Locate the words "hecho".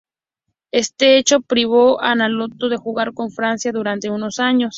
1.19-1.41